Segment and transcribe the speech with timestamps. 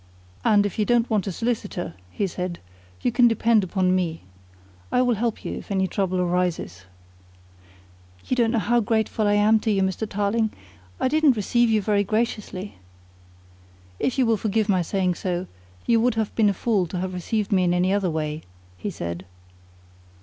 [0.43, 2.57] "And if you don't want a solicitor," he said,
[3.01, 4.23] "you can depend upon me.
[4.91, 6.85] I will help you if any trouble arises."
[8.25, 10.09] "You don't know how grateful I am to you, Mr.
[10.09, 10.53] Tarling,
[10.99, 12.77] I didn't receive you very graciously!"
[13.99, 15.45] "If you will forgive my saying so,
[15.85, 18.41] you would have been a fool to have received me in any other way,"
[18.77, 19.23] he said.